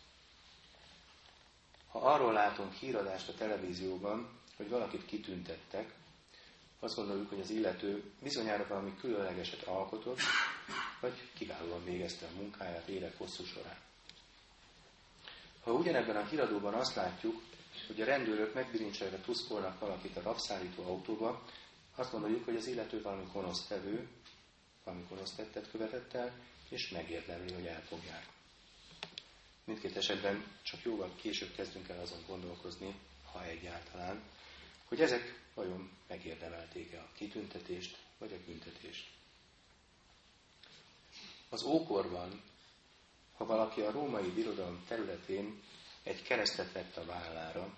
Ha 1.88 1.98
arról 1.98 2.32
látunk 2.32 2.72
híradást 2.72 3.28
a 3.28 3.34
televízióban, 3.34 4.37
hogy 4.58 4.68
valakit 4.68 5.04
kitüntettek, 5.06 5.94
azt 6.80 6.94
gondoljuk, 6.94 7.28
hogy 7.28 7.40
az 7.40 7.50
illető 7.50 8.02
bizonyára 8.22 8.66
valami 8.68 8.94
különlegeset 9.00 9.62
alkotott, 9.62 10.20
vagy 11.00 11.30
kiválóan 11.34 11.84
végezte 11.84 12.26
a 12.26 12.36
munkáját 12.36 12.88
élet 12.88 13.16
hosszú 13.16 13.44
során. 13.44 13.76
Ha 15.64 15.72
ugyanebben 15.72 16.16
a 16.16 16.24
híradóban 16.26 16.74
azt 16.74 16.94
látjuk, 16.94 17.42
hogy 17.86 18.00
a 18.00 18.04
rendőrök 18.04 18.54
megbilincselve 18.54 19.16
tuszkolnak 19.20 19.80
valakit 19.80 20.16
a 20.16 20.22
rabszállító 20.22 20.82
autóba, 20.82 21.42
azt 21.94 22.10
gondoljuk, 22.10 22.44
hogy 22.44 22.56
az 22.56 22.66
illető 22.66 23.02
valami 23.02 23.24
gonosz 23.32 23.66
tevő, 23.66 24.08
valami 24.84 25.04
gonosz 25.08 25.34
tettet 25.34 25.70
követett 25.70 26.12
el, 26.14 26.32
és 26.68 26.88
megérdemli, 26.90 27.52
hogy 27.52 27.66
elfogják. 27.66 28.26
Mindkét 29.64 29.96
esetben 29.96 30.44
csak 30.62 30.82
jóval 30.82 31.10
később 31.16 31.54
kezdünk 31.54 31.88
el 31.88 32.00
azon 32.00 32.24
gondolkozni, 32.26 32.94
ha 33.32 33.44
egyáltalán, 33.44 34.22
hogy 34.88 35.00
ezek 35.00 35.46
vajon 35.54 35.90
megérdemelték-e 36.06 37.00
a 37.00 37.12
kitüntetést, 37.12 37.98
vagy 38.18 38.32
a 38.32 38.44
büntetést. 38.46 39.08
Az 41.48 41.62
ókorban, 41.62 42.42
ha 43.36 43.44
valaki 43.44 43.80
a 43.80 43.90
római 43.90 44.30
birodalom 44.30 44.84
területén 44.88 45.62
egy 46.02 46.22
keresztet 46.22 46.72
vett 46.72 46.96
a 46.96 47.04
vállára, 47.04 47.76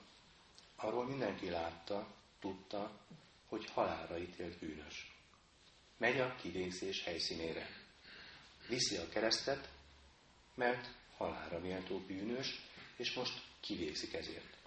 arról 0.76 1.04
mindenki 1.06 1.50
látta, 1.50 2.14
tudta, 2.40 3.00
hogy 3.48 3.70
halálra 3.70 4.18
ítélt 4.18 4.58
bűnös. 4.58 5.14
Megy 5.96 6.20
a 6.20 6.34
kivégzés 6.34 7.04
helyszínére. 7.04 7.68
Viszi 8.68 8.96
a 8.96 9.08
keresztet, 9.08 9.68
mert 10.54 10.88
halálra 11.16 11.58
méltó 11.58 11.98
bűnös, 11.98 12.60
és 12.96 13.12
most 13.12 13.42
kivégzik 13.60 14.14
ezért. 14.14 14.59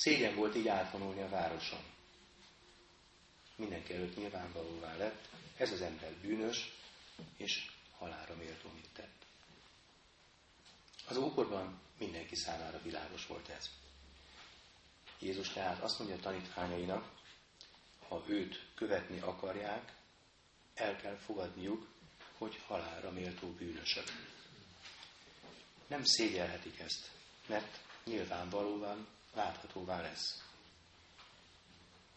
Szégyen 0.00 0.34
volt 0.34 0.56
így 0.56 0.68
átvonulni 0.68 1.20
a 1.20 1.28
városon. 1.28 1.80
Mindenki 3.56 3.94
előtt 3.94 4.16
nyilvánvalóvá 4.16 4.96
lett, 4.96 5.28
ez 5.56 5.72
az 5.72 5.80
ember 5.80 6.12
bűnös, 6.12 6.72
és 7.36 7.70
halára 7.98 8.36
méltó 8.36 8.68
mit 8.74 8.88
tett. 8.92 9.24
Az 11.08 11.16
ókorban 11.16 11.80
mindenki 11.98 12.34
számára 12.36 12.82
világos 12.82 13.26
volt 13.26 13.48
ez. 13.48 13.70
Jézus 15.18 15.48
tehát 15.48 15.82
azt 15.82 15.98
mondja 15.98 16.16
a 16.16 16.20
tanítványainak, 16.20 17.10
ha 18.08 18.24
őt 18.26 18.66
követni 18.74 19.20
akarják, 19.20 19.92
el 20.74 20.96
kell 20.96 21.16
fogadniuk, 21.16 21.86
hogy 22.38 22.60
halálra 22.66 23.10
méltó 23.10 23.48
bűnösök. 23.48 24.06
Nem 25.86 26.04
szégyelhetik 26.04 26.78
ezt, 26.78 27.10
mert 27.46 27.78
nyilvánvalóan 28.04 29.06
láthatóvá 29.34 30.00
lesz. 30.00 30.42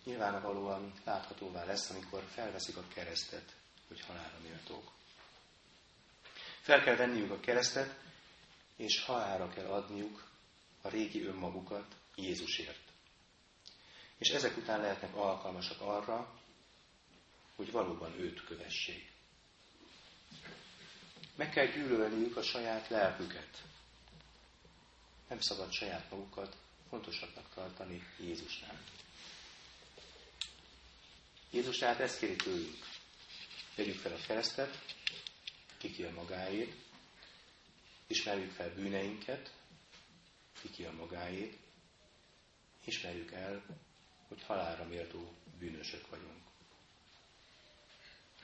Nyilvánvalóan 0.04 0.94
láthatóvá 1.04 1.64
lesz, 1.64 1.90
amikor 1.90 2.24
felveszik 2.34 2.78
a 2.78 2.88
keresztet, 2.94 3.56
hogy 3.88 4.02
halálra 4.02 4.38
méltók. 4.42 4.92
Fel 6.62 6.84
kell 6.84 6.96
venniük 6.96 7.32
a 7.32 7.40
keresztet, 7.40 8.00
és 8.76 9.04
halálra 9.06 9.50
kell 9.50 9.66
adniuk 9.66 10.30
a 10.82 10.88
régi 10.90 11.24
önmagukat 11.26 11.96
Jézusért. 12.16 12.92
És 14.18 14.30
ezek 14.30 14.58
után 14.58 14.82
lehetnek 14.82 15.16
alkalmasak 15.16 15.82
arra, 15.82 16.40
hogy 17.56 17.72
valóban 17.72 18.14
őt 18.20 18.44
kövessék. 18.46 19.12
Meg 21.36 21.50
kell 21.50 21.66
gyűlölniük 21.66 22.38
a 22.38 22.42
saját 22.42 22.90
lelküket. 22.90 23.64
Nem 25.28 25.40
szabad 25.40 25.72
saját 25.72 26.10
magukat 26.10 26.56
fontosabbnak 26.94 27.54
tartani 27.54 28.04
Jézusnál. 28.20 28.82
Jézus 31.52 31.78
tehát 31.78 32.00
ezt 32.00 32.20
kéri 32.20 32.36
tőlünk. 32.36 32.86
Vegyük 33.76 34.00
fel 34.00 34.14
a 34.14 34.26
keresztet, 34.28 34.86
kiki 35.78 36.04
a 36.04 36.12
magáét, 36.12 36.76
ismerjük 38.08 38.52
fel 38.52 38.74
bűneinket, 38.74 39.54
kiki 40.62 40.84
a 40.84 40.92
magáét, 40.92 41.58
ismerjük 42.84 43.32
el, 43.32 43.64
hogy 44.28 44.44
halálra 44.44 44.84
méltó 44.84 45.34
bűnösök 45.60 46.10
vagyunk. 46.10 46.44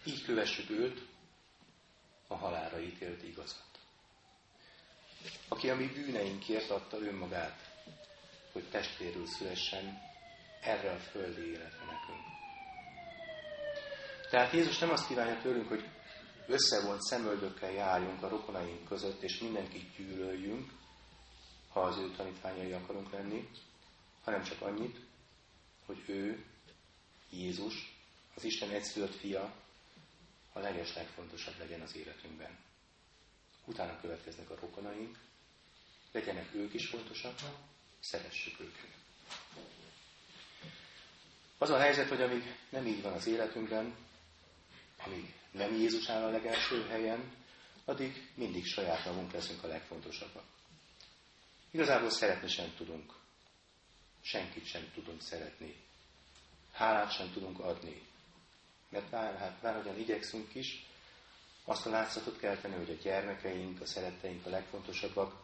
Így 0.03 0.23
kövessük 0.23 0.69
őt, 0.69 1.05
a 2.27 2.35
halára 2.35 2.81
ítélt 2.81 3.23
igazat. 3.23 3.79
Aki 5.47 5.69
a 5.69 5.75
mi 5.75 5.87
bűneinkért 5.87 6.69
adta 6.69 6.97
önmagát, 6.97 7.68
hogy 8.59 8.69
testvérül 8.69 9.25
szülessen 9.25 10.01
erre 10.61 10.91
a 10.91 10.97
földi 10.97 11.41
életre 11.41 11.85
nekünk. 11.85 12.25
Tehát 14.29 14.53
Jézus 14.53 14.77
nem 14.77 14.89
azt 14.89 15.07
kívánja 15.07 15.41
tőlünk, 15.41 15.67
hogy 15.67 15.89
összevont 16.47 17.01
szemöldökkel 17.01 17.71
járjunk 17.71 18.23
a 18.23 18.27
rokonaink 18.27 18.87
között, 18.87 19.21
és 19.21 19.39
mindenkit 19.39 19.95
gyűlöljünk, 19.97 20.71
ha 21.69 21.79
az 21.79 21.97
ő 21.97 22.11
tanítványai 22.11 22.71
akarunk 22.71 23.11
lenni, 23.11 23.49
hanem 24.23 24.43
csak 24.43 24.61
annyit, 24.61 24.99
hogy 25.85 26.03
ő, 26.07 26.45
Jézus, 27.29 27.97
az 28.35 28.43
Isten 28.43 28.69
egyszülött 28.69 29.15
fia, 29.15 29.53
a 30.53 30.59
leges 30.59 30.95
legfontosabb 30.95 31.57
legyen 31.59 31.81
az 31.81 31.95
életünkben. 31.95 32.57
Utána 33.65 33.99
következnek 33.99 34.49
a 34.49 34.59
rokonaink, 34.59 35.17
legyenek 36.11 36.53
ők 36.53 36.73
is 36.73 36.87
fontosak, 36.87 37.39
szeressük 37.99 38.59
őket. 38.59 38.89
Az 41.57 41.69
a 41.69 41.79
helyzet, 41.79 42.07
hogy 42.07 42.21
amíg 42.21 42.55
nem 42.69 42.85
így 42.85 43.01
van 43.01 43.13
az 43.13 43.27
életünkben, 43.27 43.95
amíg 45.05 45.33
nem 45.51 45.73
Jézus 45.73 46.09
áll 46.09 46.23
a 46.23 46.29
legelső 46.29 46.87
helyen, 46.87 47.33
addig 47.85 48.31
mindig 48.35 48.65
saját 48.65 49.05
magunk 49.05 49.31
leszünk 49.31 49.63
a 49.63 49.67
legfontosabbak. 49.67 50.43
Igazából 51.71 52.09
szeretni 52.09 52.47
sem 52.47 52.73
tudunk. 52.77 53.13
Senkit 54.21 54.65
sem 54.65 54.91
tudunk 54.93 55.21
szeretni. 55.21 55.75
Hálát 56.71 57.11
sem 57.11 57.31
tudunk 57.31 57.59
adni. 57.59 58.01
Mert 58.89 59.09
bár, 59.09 59.37
hát, 59.37 59.61
bárhogyan 59.61 59.99
igyekszünk 59.99 60.55
is, 60.55 60.85
azt 61.63 61.85
a 61.85 61.89
látszatot 61.89 62.39
kell 62.39 62.57
tenni, 62.57 62.75
hogy 62.75 62.89
a 62.89 63.01
gyermekeink, 63.01 63.81
a 63.81 63.85
szeretteink 63.85 64.45
a 64.45 64.49
legfontosabbak, 64.49 65.41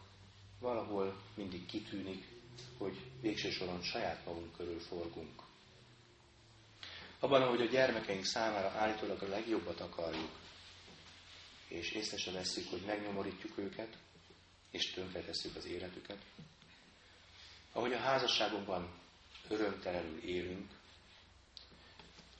valahol 0.60 1.22
mindig 1.34 1.66
kitűnik, 1.66 2.35
hogy 2.78 2.96
végső 3.20 3.50
soron 3.50 3.82
saját 3.82 4.24
magunk 4.24 4.56
körül 4.56 4.80
forgunk. 4.80 5.42
Abban, 7.18 7.42
ahogy 7.42 7.60
a 7.60 7.66
gyermekeink 7.66 8.24
számára 8.24 8.68
állítólag 8.68 9.22
a 9.22 9.28
legjobbat 9.28 9.80
akarjuk, 9.80 10.30
és 11.68 11.90
észre 11.90 12.16
se 12.16 12.30
veszük, 12.30 12.70
hogy 12.70 12.82
megnyomorítjuk 12.86 13.58
őket, 13.58 13.96
és 14.70 14.90
tönkretesszük 14.90 15.56
az 15.56 15.64
életüket. 15.64 16.18
Ahogy 17.72 17.92
a 17.92 17.98
házasságunkban 17.98 19.00
örömtelenül 19.48 20.22
élünk, 20.22 20.70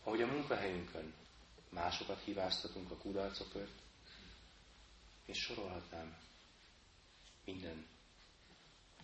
ahogy 0.03 0.23
a 0.23 0.27
munkahelyünkön 0.27 1.15
másokat 1.69 2.23
hibáztatunk 2.25 2.91
a 2.91 2.97
kudarcokért, 2.97 3.83
és 5.27 5.39
sorolhatnám 5.39 6.17
minden 7.45 7.87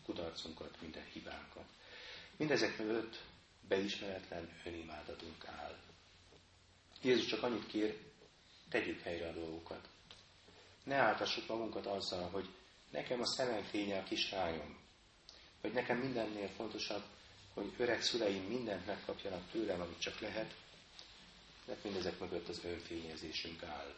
kudarcunkat, 0.04 0.80
minden 0.80 1.04
hibánkat. 1.12 1.66
Mindezek 2.36 2.78
mögött 2.78 3.20
beismeretlen 3.68 4.60
önimádatunk 4.64 5.46
áll. 5.46 5.78
Jézus 7.02 7.26
csak 7.26 7.42
annyit 7.42 7.66
kér, 7.66 7.98
tegyük 8.68 9.00
helyre 9.00 9.28
a 9.28 9.32
dolgokat. 9.32 9.88
Ne 10.84 10.96
áltassuk 10.96 11.48
magunkat 11.48 11.86
azzal, 11.86 12.28
hogy 12.30 12.48
nekem 12.90 13.20
a 13.20 13.26
szemem 13.26 13.62
fénye 13.62 13.98
a 13.98 14.02
kislányom, 14.02 14.78
hogy 15.60 15.72
nekem 15.72 15.98
mindennél 15.98 16.48
fontosabb, 16.48 17.02
hogy 17.54 17.72
öreg 17.76 18.02
szüleim 18.02 18.42
mindent 18.42 18.86
megkapjanak 18.86 19.50
tőlem, 19.50 19.80
amit 19.80 20.00
csak 20.00 20.20
lehet, 20.20 20.54
mert 21.66 21.84
mindezek 21.84 22.18
mögött 22.18 22.48
az 22.48 22.64
önfényezésünk 22.64 23.62
áll. 23.62 23.94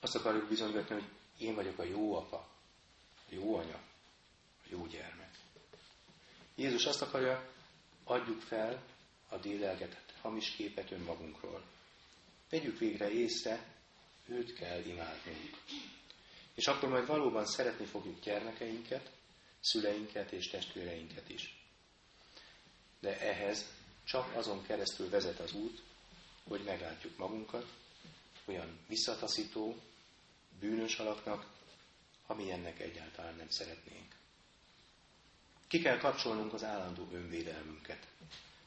Azt 0.00 0.14
akarjuk 0.14 0.48
bizonygatni, 0.48 0.94
hogy 0.94 1.08
én 1.38 1.54
vagyok 1.54 1.78
a 1.78 1.84
jó 1.84 2.16
apa, 2.16 2.36
a 3.14 3.28
jó 3.28 3.56
anya, 3.56 3.80
jó 4.68 4.86
gyermek. 4.86 5.30
Jézus 6.54 6.84
azt 6.84 7.02
akarja, 7.02 7.52
adjuk 8.04 8.40
fel 8.40 8.82
a 9.28 9.36
délelgetett 9.36 10.14
hamis 10.20 10.50
képet 10.50 10.90
önmagunkról. 10.90 11.62
Vegyük 12.50 12.78
végre 12.78 13.10
észre, 13.10 13.74
őt 14.26 14.52
kell 14.54 14.84
imádnunk. 14.84 15.56
És 16.54 16.66
akkor 16.66 16.88
majd 16.88 17.06
valóban 17.06 17.46
szeretni 17.46 17.84
fogjuk 17.84 18.20
gyermekeinket, 18.20 19.10
szüleinket 19.60 20.32
és 20.32 20.48
testvéreinket 20.48 21.28
is. 21.28 21.64
De 23.00 23.20
ehhez 23.20 23.66
csak 24.04 24.36
azon 24.36 24.62
keresztül 24.62 25.08
vezet 25.08 25.40
az 25.40 25.52
út, 25.52 25.82
hogy 26.48 26.62
meglátjuk 26.64 27.16
magunkat 27.16 27.66
olyan 28.44 28.78
visszataszító, 28.88 29.76
bűnös 30.60 30.98
alaknak, 30.98 31.46
amilyennek 32.26 32.80
egyáltalán 32.80 33.36
nem 33.36 33.48
szeretnénk. 33.48 34.14
Ki 35.68 35.78
kell 35.80 35.98
kapcsolnunk 35.98 36.52
az 36.52 36.64
állandó 36.64 37.08
önvédelmünket, 37.12 38.06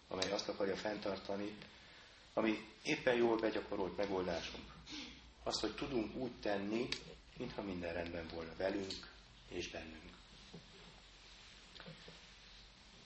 amely 0.07 0.31
azt 0.31 0.49
akarja 0.49 0.75
fenntartani, 0.75 1.55
ami 2.33 2.67
éppen 2.83 3.15
jól 3.15 3.37
begyakorolt 3.39 3.97
megoldásunk. 3.97 4.73
Azt, 5.43 5.59
hogy 5.59 5.75
tudunk 5.75 6.15
úgy 6.15 6.31
tenni, 6.41 6.87
mintha 7.37 7.61
minden 7.61 7.93
rendben 7.93 8.27
volna 8.33 8.55
velünk 8.57 8.93
és 9.49 9.69
bennünk. 9.69 10.09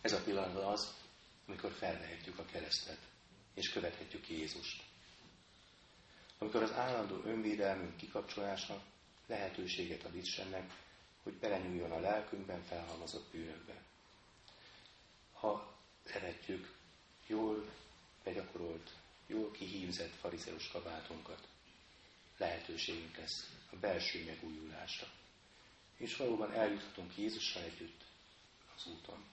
Ez 0.01 0.13
a 0.13 0.21
pillanat 0.23 0.63
az, 0.63 0.93
amikor 1.47 1.71
felvehetjük 1.71 2.39
a 2.39 2.45
keresztet, 2.45 2.99
és 3.53 3.69
követhetjük 3.69 4.29
Jézust. 4.29 4.84
Amikor 6.38 6.63
az 6.63 6.71
állandó 6.71 7.21
önvédelmünk 7.25 7.97
kikapcsolása 7.97 8.84
lehetőséget 9.27 10.03
ad 10.03 10.15
Istennek, 10.15 10.83
hogy 11.23 11.33
belenyúljon 11.33 11.91
a 11.91 11.99
lelkünkben 11.99 12.63
felhalmozott 12.63 13.31
bűnökbe. 13.31 13.81
Ha 15.33 15.77
levetjük 16.05 16.75
jól 17.27 17.69
begyakorolt, 18.23 18.91
jól 19.27 19.51
kihímzett 19.51 20.13
farizeus 20.13 20.67
kabátunkat, 20.67 21.47
lehetőségünk 22.38 23.17
lesz 23.17 23.51
a 23.71 23.75
belső 23.75 24.25
megújulásra. 24.25 25.07
És 25.97 26.15
valóban 26.15 26.51
eljuthatunk 26.53 27.17
Jézussal 27.17 27.63
együtt 27.63 28.03
az 28.75 28.88
úton. 28.88 29.25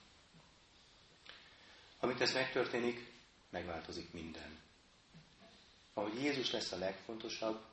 Amit 1.99 2.21
ez 2.21 2.33
megtörténik, 2.33 3.11
megváltozik 3.49 4.11
minden. 4.11 4.59
Ahogy 5.93 6.21
Jézus 6.21 6.51
lesz 6.51 6.71
a 6.71 6.77
legfontosabb, 6.77 7.65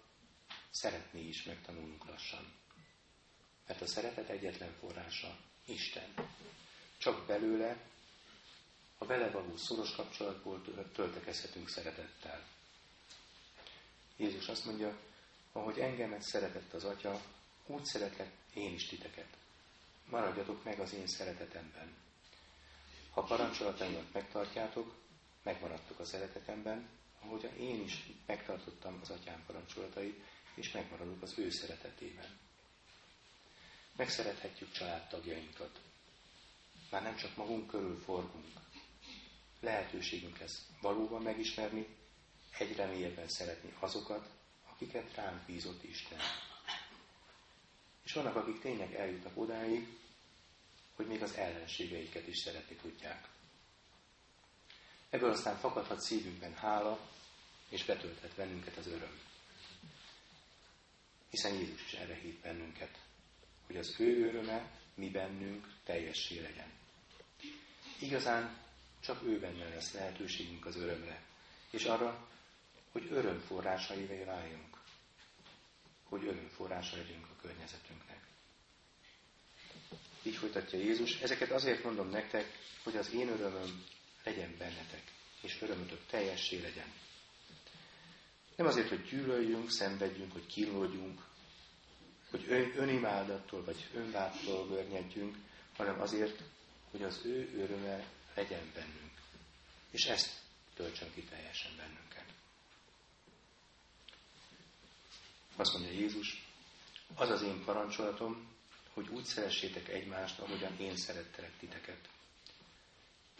szeretné 0.71 1.21
is 1.21 1.43
megtanulnunk 1.43 2.05
lassan. 2.07 2.53
Mert 3.69 3.81
a 3.81 3.87
szeretet 3.87 4.29
egyetlen 4.29 4.75
forrása 4.81 5.37
Isten. 5.65 6.15
Csak 6.99 7.27
belőle, 7.27 7.77
a 8.99 9.05
vele 9.05 9.31
való 9.31 9.57
szoros 9.57 9.95
kapcsolatból 9.95 10.63
töltekezhetünk 10.93 11.69
szeretettel. 11.69 12.47
Jézus 14.17 14.49
azt 14.49 14.65
mondja, 14.65 14.99
ahogy 15.53 15.79
engemet 15.79 16.23
szeretett 16.23 16.73
az 16.73 16.85
Atya, 16.85 17.21
úgy 17.67 17.85
szeretlek 17.85 18.31
én 18.55 18.75
is 18.75 18.87
titeket. 18.87 19.37
Maradjatok 20.05 20.65
meg 20.65 20.81
az 20.81 20.95
én 20.95 21.07
szeretetemben. 21.07 21.97
Ha 23.11 23.23
parancsolataimat 23.23 24.13
megtartjátok, 24.13 24.95
megmaradtok 25.43 25.99
a 25.99 26.05
szeretetemben, 26.05 26.89
ahogy 27.21 27.51
én 27.59 27.83
is 27.83 28.07
megtartottam 28.27 28.99
az 29.03 29.11
atyám 29.11 29.45
parancsolatait, 29.47 30.25
és 30.55 30.73
megmaradok 30.73 31.23
az 31.23 31.39
ő 31.39 31.51
szeretetében. 31.51 32.39
Megszerethetjük 33.99 34.73
családtagjainkat. 34.73 35.81
Már 36.91 37.03
nem 37.03 37.17
csak 37.17 37.37
magunk 37.37 37.67
körül 37.67 38.01
forgunk. 38.05 38.61
Lehetőségünk 39.61 40.39
lesz 40.39 40.67
valóban 40.81 41.23
megismerni, 41.23 41.87
egyre 42.59 42.87
mélyebben 42.87 43.29
szeretni 43.29 43.75
azokat, 43.79 44.29
akiket 44.73 45.15
ránk 45.15 45.47
bízott 45.47 45.83
Isten. 45.83 46.19
És 48.03 48.13
vannak, 48.13 48.37
akik 48.37 48.61
tényleg 48.61 48.95
eljutnak 48.95 49.37
odáig, 49.37 49.99
hogy 50.95 51.07
még 51.07 51.23
az 51.23 51.35
ellenségeiket 51.35 52.27
is 52.27 52.39
szeretni 52.39 52.77
tudják. 52.77 53.29
Ebből 55.11 55.31
aztán 55.31 55.57
fakadhat 55.57 56.01
szívünkben 56.01 56.55
hála, 56.55 57.09
és 57.69 57.85
betölthet 57.85 58.35
bennünket 58.35 58.77
az 58.77 58.87
öröm. 58.87 59.21
Hiszen 61.31 61.55
Jézus 61.55 61.85
is 61.85 61.93
erre 61.93 62.15
hív 62.15 62.41
bennünket, 62.41 62.99
hogy 63.69 63.77
az 63.77 63.95
ő 63.99 64.29
öröme 64.29 64.71
mi 64.95 65.11
bennünk 65.11 65.67
teljessé 65.85 66.41
legyen. 66.41 66.73
Igazán 68.01 68.57
csak 69.01 69.23
ő 69.23 69.39
benne 69.39 69.69
lesz 69.69 69.93
lehetőségünk 69.93 70.67
az 70.67 70.77
örömre, 70.77 71.23
és 71.71 71.85
arra, 71.85 72.29
hogy 72.93 73.09
örömforrásaivé 73.11 74.25
váljunk, 74.25 74.79
hogy 76.05 76.25
örömforrása 76.25 76.97
legyünk 76.97 77.27
a 77.27 77.41
környezetünknek. 77.41 78.27
Így 80.23 80.37
folytatja 80.37 80.79
Jézus, 80.79 81.21
ezeket 81.21 81.51
azért 81.51 81.85
mondom 81.85 82.09
nektek, 82.09 82.59
hogy 82.83 82.97
az 82.97 83.13
én 83.13 83.29
örömöm 83.29 83.85
legyen 84.25 84.55
bennetek, 84.59 85.03
és 85.41 85.63
örömötök 85.63 86.07
teljessé 86.07 86.61
legyen. 86.61 86.93
Nem 88.57 88.67
azért, 88.67 88.89
hogy 88.89 89.03
gyűlöljünk, 89.03 89.71
szenvedjünk, 89.71 90.33
hogy 90.33 90.47
kínlódjunk, 90.47 91.21
hogy 92.31 92.73
önimádattól 92.77 93.65
vagy 93.65 93.89
önvádtól 93.95 94.69
görnyedjünk, 94.69 95.37
hanem 95.77 96.01
azért, 96.01 96.43
hogy 96.91 97.03
az 97.03 97.21
ő 97.25 97.59
öröme 97.59 98.05
legyen 98.35 98.71
bennünk. 98.75 99.13
És 99.91 100.05
ezt 100.05 100.41
töltsön 100.75 101.13
ki 101.15 101.23
teljesen 101.23 101.77
bennünket. 101.77 102.25
Azt 105.57 105.73
mondja 105.73 105.93
Jézus, 105.93 106.47
az 107.15 107.31
az 107.31 107.43
én 107.43 107.65
parancsolatom, 107.65 108.57
hogy 108.93 109.09
úgy 109.09 109.25
szeressétek 109.25 109.89
egymást, 109.89 110.39
ahogyan 110.39 110.81
én 110.81 110.97
szerettelek 110.97 111.57
titeket. 111.59 112.09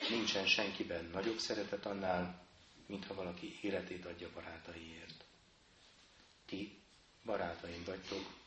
Nincsen 0.09 0.47
senkiben 0.47 1.05
nagyobb 1.05 1.39
szeretet 1.39 1.87
annál, 1.87 2.47
mintha 2.87 3.15
valaki 3.15 3.59
életét 3.61 4.07
adja 4.07 4.31
barátaiért. 4.35 5.25
Ti 6.47 6.79
barátaim 7.25 7.85
vagytok, 7.85 8.38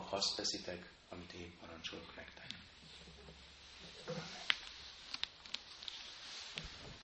ha 0.00 0.16
azt 0.16 0.36
teszitek, 0.36 0.92
amit 1.08 1.32
én 1.32 1.52
parancsolok 1.60 2.16
nektek. 2.16 2.46